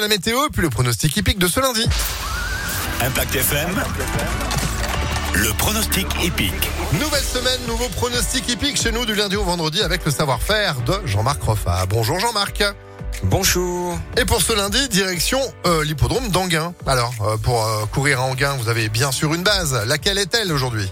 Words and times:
à 0.00 0.02
la 0.02 0.08
météo 0.08 0.46
et 0.46 0.48
puis 0.50 0.62
le 0.62 0.70
pronostic 0.70 1.14
hippique 1.14 1.38
de 1.38 1.46
ce 1.46 1.60
lundi. 1.60 1.86
Impact 3.02 3.34
FM. 3.34 3.68
Le 5.34 5.52
pronostic 5.58 6.06
épique. 6.24 6.70
Nouvelle 6.94 7.22
semaine, 7.22 7.60
nouveau 7.66 7.88
pronostic 7.90 8.48
hippique 8.48 8.80
chez 8.80 8.92
nous 8.92 9.04
du 9.04 9.14
lundi 9.14 9.36
au 9.36 9.44
vendredi 9.44 9.82
avec 9.82 10.04
le 10.06 10.10
savoir-faire 10.10 10.80
de 10.86 10.94
Jean-Marc 11.04 11.42
Roffa. 11.42 11.84
Bonjour 11.86 12.18
Jean-Marc. 12.18 12.62
Bonjour. 13.24 13.98
Et 14.16 14.24
pour 14.24 14.40
ce 14.40 14.54
lundi, 14.54 14.88
direction 14.88 15.40
euh, 15.66 15.84
l'hippodrome 15.84 16.30
d'Anguin. 16.30 16.72
Alors, 16.86 17.12
euh, 17.20 17.36
pour 17.36 17.62
euh, 17.62 17.84
courir 17.92 18.20
à 18.20 18.24
Anguin, 18.24 18.56
vous 18.58 18.70
avez 18.70 18.88
bien 18.88 19.12
sûr 19.12 19.34
une 19.34 19.42
base. 19.42 19.78
Laquelle 19.86 20.16
est-elle 20.16 20.50
aujourd'hui? 20.50 20.90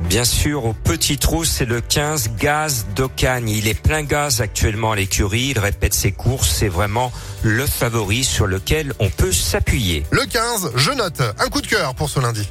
Bien 0.00 0.24
sûr, 0.24 0.64
au 0.64 0.72
petit 0.72 1.18
trou, 1.18 1.44
c'est 1.44 1.64
le 1.64 1.80
15 1.80 2.30
Gaz 2.38 2.86
d'Ocagne. 2.94 3.48
Il 3.48 3.66
est 3.66 3.80
plein 3.80 4.02
gaz 4.02 4.40
actuellement 4.40 4.92
à 4.92 4.96
l'écurie. 4.96 5.48
Il 5.50 5.58
répète 5.58 5.92
ses 5.92 6.12
courses. 6.12 6.50
C'est 6.50 6.68
vraiment 6.68 7.12
le 7.42 7.66
favori 7.66 8.24
sur 8.24 8.46
lequel 8.46 8.94
on 9.00 9.10
peut 9.10 9.32
s'appuyer. 9.32 10.04
Le 10.10 10.24
15, 10.24 10.72
je 10.76 10.92
note. 10.92 11.20
Un 11.38 11.48
coup 11.48 11.60
de 11.60 11.66
cœur 11.66 11.94
pour 11.94 12.08
ce 12.08 12.20
lundi. 12.20 12.48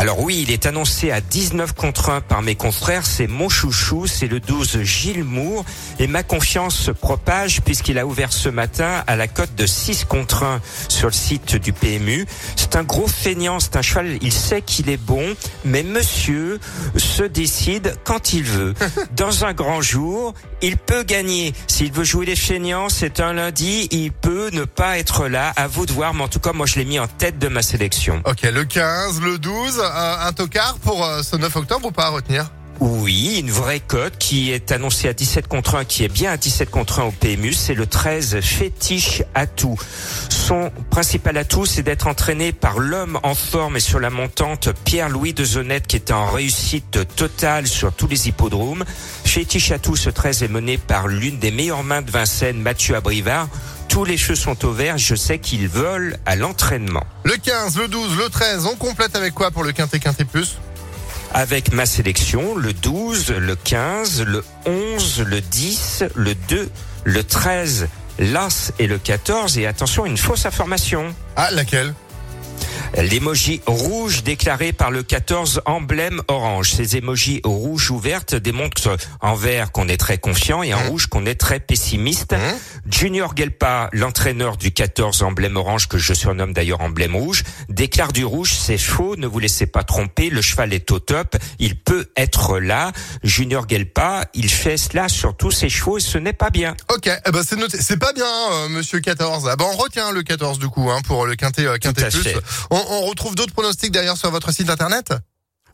Alors 0.00 0.20
oui, 0.20 0.42
il 0.48 0.50
est 0.50 0.64
annoncé 0.64 1.10
à 1.10 1.20
19 1.20 1.74
contre 1.74 2.08
1 2.08 2.22
par 2.22 2.40
mes 2.40 2.54
confrères. 2.54 3.04
C'est 3.04 3.26
mon 3.26 3.50
chouchou, 3.50 4.06
c'est 4.06 4.28
le 4.28 4.40
12 4.40 4.80
Gilles 4.80 5.24
Moore. 5.24 5.62
Et 5.98 6.06
ma 6.06 6.22
confiance 6.22 6.74
se 6.74 6.90
propage 6.90 7.60
puisqu'il 7.60 7.98
a 7.98 8.06
ouvert 8.06 8.32
ce 8.32 8.48
matin 8.48 9.04
à 9.06 9.14
la 9.14 9.28
cote 9.28 9.54
de 9.56 9.66
6 9.66 10.06
contre 10.06 10.44
1 10.44 10.62
sur 10.88 11.08
le 11.08 11.12
site 11.12 11.56
du 11.56 11.74
PMU. 11.74 12.24
C'est 12.56 12.76
un 12.76 12.82
gros 12.82 13.08
feignant, 13.08 13.60
c'est 13.60 13.76
un 13.76 13.82
cheval, 13.82 14.16
il 14.22 14.32
sait 14.32 14.62
qu'il 14.62 14.88
est 14.88 14.96
bon, 14.96 15.36
mais 15.66 15.82
monsieur 15.82 16.58
se 16.96 17.24
décide 17.24 17.94
quand 18.02 18.32
il 18.32 18.44
veut. 18.44 18.72
Dans 19.16 19.44
un 19.44 19.52
grand 19.52 19.82
jour, 19.82 20.32
il 20.62 20.78
peut 20.78 21.02
gagner. 21.02 21.52
S'il 21.66 21.92
veut 21.92 22.04
jouer 22.04 22.24
les 22.24 22.36
feignants, 22.36 22.88
c'est 22.88 23.20
un 23.20 23.34
lundi, 23.34 23.86
il 23.90 24.12
peut 24.12 24.48
ne 24.54 24.64
pas 24.64 24.98
être 24.98 25.28
là. 25.28 25.52
À 25.56 25.66
vous 25.66 25.84
de 25.84 25.92
voir, 25.92 26.14
mais 26.14 26.22
en 26.22 26.28
tout 26.28 26.40
cas, 26.40 26.54
moi 26.54 26.64
je 26.64 26.76
l'ai 26.76 26.86
mis 26.86 26.98
en 26.98 27.06
tête 27.06 27.38
de 27.38 27.48
ma 27.48 27.60
sélection. 27.60 28.22
Ok, 28.24 28.42
le 28.42 28.64
15, 28.64 29.20
le 29.20 29.38
12, 29.38 29.78
euh, 29.78 29.89
un 29.90 30.32
tocard 30.32 30.76
pour 30.82 31.04
euh, 31.04 31.22
ce 31.22 31.36
9 31.36 31.56
octobre 31.56 31.86
ou 31.86 31.90
pas 31.90 32.06
à 32.06 32.10
retenir? 32.10 32.50
Oui, 32.80 33.36
une 33.40 33.50
vraie 33.50 33.80
cote 33.80 34.16
qui 34.18 34.52
est 34.52 34.72
annoncée 34.72 35.06
à 35.06 35.12
17 35.12 35.48
contre 35.48 35.74
1, 35.74 35.84
qui 35.84 36.02
est 36.02 36.08
bien 36.08 36.32
à 36.32 36.38
17 36.38 36.70
contre 36.70 37.00
1 37.00 37.04
au 37.04 37.10
PMU, 37.10 37.52
c'est 37.52 37.74
le 37.74 37.86
13 37.86 38.40
fétiche 38.40 39.22
atout. 39.34 39.78
Son 40.30 40.72
principal 40.88 41.36
atout, 41.36 41.66
c'est 41.66 41.82
d'être 41.82 42.06
entraîné 42.06 42.52
par 42.52 42.78
l'homme 42.78 43.20
en 43.22 43.34
forme 43.34 43.76
et 43.76 43.80
sur 43.80 44.00
la 44.00 44.08
montante, 44.08 44.70
Pierre-Louis 44.84 45.34
de 45.34 45.44
Zonette, 45.44 45.86
qui 45.86 45.96
est 45.96 46.10
en 46.10 46.24
réussite 46.24 47.14
totale 47.16 47.66
sur 47.66 47.92
tous 47.92 48.06
les 48.06 48.28
hippodromes. 48.28 48.84
Fétiche 49.26 49.72
atout, 49.72 49.96
ce 49.96 50.08
13 50.08 50.44
est 50.44 50.48
mené 50.48 50.78
par 50.78 51.06
l'une 51.06 51.38
des 51.38 51.50
meilleures 51.50 51.84
mains 51.84 52.00
de 52.00 52.10
Vincennes, 52.10 52.62
Mathieu 52.62 52.96
Abrivard 52.96 53.48
tous 53.90 54.04
les 54.04 54.16
cheveux 54.16 54.36
sont 54.36 54.64
au 54.64 54.72
vert. 54.72 54.96
Je 54.96 55.16
sais 55.16 55.38
qu'ils 55.38 55.68
volent 55.68 56.16
à 56.24 56.36
l'entraînement. 56.36 57.04
Le 57.24 57.36
15, 57.36 57.76
le 57.76 57.88
12, 57.88 58.16
le 58.16 58.30
13, 58.30 58.66
on 58.66 58.76
complète 58.76 59.16
avec 59.16 59.34
quoi 59.34 59.50
pour 59.50 59.64
le 59.64 59.72
Quintet 59.72 59.98
Quintet 59.98 60.24
Plus? 60.24 60.58
Avec 61.34 61.72
ma 61.72 61.86
sélection, 61.86 62.54
le 62.56 62.72
12, 62.72 63.32
le 63.32 63.56
15, 63.56 64.22
le 64.22 64.44
11, 64.64 65.24
le 65.26 65.40
10, 65.40 66.04
le 66.14 66.34
2, 66.34 66.70
le 67.04 67.24
13, 67.24 67.88
l'As 68.20 68.72
et 68.78 68.86
le 68.86 68.98
14. 68.98 69.58
Et 69.58 69.66
attention, 69.66 70.06
une 70.06 70.16
fausse 70.16 70.46
information. 70.46 71.12
Ah, 71.36 71.50
laquelle? 71.50 71.92
L'emoji 72.96 73.60
rouge 73.66 74.24
déclaré 74.24 74.72
par 74.72 74.90
le 74.90 75.02
14 75.02 75.62
emblème 75.64 76.22
orange. 76.28 76.72
Ces 76.72 76.96
emojis 76.96 77.40
rouge 77.44 77.90
ou 77.90 77.98
verte 77.98 78.34
démontrent 78.34 78.96
en 79.20 79.34
vert 79.34 79.70
qu'on 79.70 79.88
est 79.88 79.96
très 79.96 80.18
confiant 80.18 80.62
et 80.62 80.74
en 80.74 80.84
mmh. 80.84 80.88
rouge 80.88 81.06
qu'on 81.06 81.24
est 81.24 81.36
très 81.36 81.60
pessimiste. 81.60 82.32
Mmh. 82.32 82.90
Junior 82.90 83.36
Gelpa, 83.36 83.88
l'entraîneur 83.92 84.56
du 84.56 84.72
14 84.72 85.22
emblème 85.22 85.56
orange 85.56 85.88
que 85.88 85.98
je 85.98 86.12
surnomme 86.12 86.52
d'ailleurs 86.52 86.80
emblème 86.80 87.14
rouge, 87.14 87.44
déclare 87.68 88.12
du 88.12 88.24
rouge, 88.24 88.54
c'est 88.54 88.78
faux, 88.78 89.16
ne 89.16 89.26
vous 89.26 89.38
laissez 89.38 89.66
pas 89.66 89.84
tromper, 89.84 90.28
le 90.28 90.42
cheval 90.42 90.72
est 90.72 90.90
au 90.90 90.98
top, 90.98 91.36
il 91.58 91.76
peut 91.76 92.06
être 92.16 92.58
là. 92.58 92.92
Junior 93.22 93.68
Gelpa, 93.68 94.26
il 94.34 94.50
fait 94.50 94.76
cela 94.76 95.08
sur 95.08 95.36
tous 95.36 95.52
ses 95.52 95.68
chevaux 95.68 95.98
et 95.98 96.00
ce 96.00 96.18
n'est 96.18 96.32
pas 96.32 96.50
bien. 96.50 96.74
Ok, 96.92 97.08
eh 97.08 97.30
ben 97.30 97.42
c'est 97.46 97.56
noté. 97.56 97.78
C'est 97.80 97.98
pas 97.98 98.12
bien, 98.12 98.26
euh, 98.52 98.68
monsieur 98.68 99.00
14. 99.00 99.48
Ah 99.48 99.56
ben 99.56 99.66
on 99.72 99.76
retient 99.76 100.10
le 100.10 100.22
14 100.22 100.58
du 100.58 100.68
coup 100.68 100.90
hein, 100.90 101.00
pour 101.06 101.26
le 101.26 101.36
quintet, 101.36 101.66
euh, 101.66 101.78
quintet 101.78 102.08
plus. 102.08 102.34
On, 102.70 102.79
retrouve 102.82 103.34
d'autres 103.34 103.52
pronostics 103.52 103.92
d'ailleurs 103.92 104.16
sur 104.16 104.30
votre 104.30 104.52
site 104.52 104.70
internet 104.70 105.12